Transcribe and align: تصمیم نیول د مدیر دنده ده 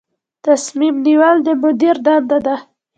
تصمیم 0.45 0.95
نیول 1.05 1.35
د 1.43 1.47
مدیر 1.61 1.95
دنده 2.05 2.37
ده 2.45 2.55